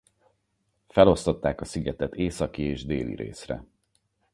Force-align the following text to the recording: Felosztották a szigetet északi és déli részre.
Felosztották 0.87 1.61
a 1.61 1.65
szigetet 1.65 2.15
északi 2.15 2.61
és 2.63 2.85
déli 2.85 3.15
részre. 3.15 3.63